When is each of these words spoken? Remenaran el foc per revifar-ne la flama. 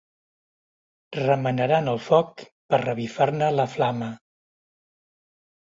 Remenaran 1.19 1.91
el 1.93 2.01
foc 2.07 2.43
per 2.73 2.79
revifar-ne 2.87 3.51
la 3.59 3.69
flama. 3.77 4.09